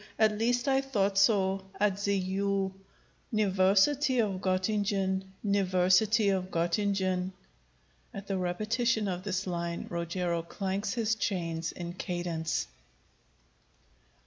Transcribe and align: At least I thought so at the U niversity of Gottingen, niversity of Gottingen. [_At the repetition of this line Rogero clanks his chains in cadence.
At 0.17 0.35
least 0.35 0.67
I 0.67 0.81
thought 0.81 1.19
so 1.19 1.61
at 1.79 2.03
the 2.05 2.17
U 2.17 2.73
niversity 3.31 4.17
of 4.19 4.41
Gottingen, 4.41 5.25
niversity 5.43 6.29
of 6.29 6.49
Gottingen. 6.49 7.33
[_At 8.11 8.25
the 8.25 8.39
repetition 8.39 9.07
of 9.07 9.21
this 9.21 9.45
line 9.45 9.85
Rogero 9.91 10.41
clanks 10.41 10.95
his 10.95 11.13
chains 11.13 11.71
in 11.71 11.93
cadence. 11.93 12.65